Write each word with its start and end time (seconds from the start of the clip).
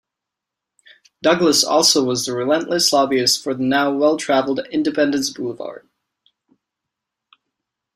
Douglas 1.21 1.63
also 1.63 2.03
was 2.03 2.25
the 2.25 2.33
relentless 2.33 2.91
lobbyist 2.91 3.43
for 3.43 3.53
the 3.53 3.61
now 3.61 3.91
well-traveled 3.93 4.59
Independence 4.71 5.29
Boulevard. 5.29 5.87